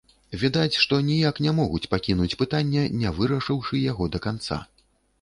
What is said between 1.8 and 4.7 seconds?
пакінуць пытання, не вырашыўшы яго да канца.